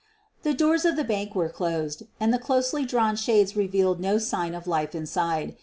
[0.41, 4.55] The doors of the bank were closed and the closely drawn shades revealed no sign
[4.55, 5.55] of life inside.